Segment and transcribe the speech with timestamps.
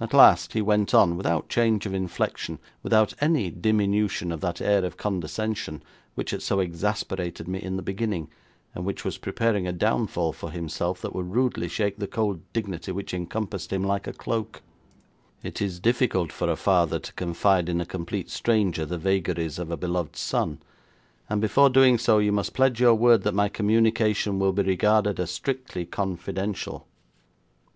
[0.00, 4.84] At last he went on, without change of inflection, without any diminution of that air
[4.84, 5.82] of condescension,
[6.14, 8.30] which had so exasperated me in the beginning,
[8.76, 12.92] and which was preparing a downfall for himself that would rudely shake the cold dignity
[12.92, 14.62] which encompassed him like a cloak:
[15.42, 19.72] 'It is difficult for a father to confide in a complete stranger the vagaries of
[19.72, 20.60] a beloved son,
[21.28, 25.18] and before doing so you must pledge your word that my communication will be regarded
[25.18, 26.86] as strictly confidential.'